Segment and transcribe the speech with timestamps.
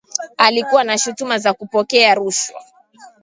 [0.37, 2.63] alikuwa na shutuma za kupokea rushwa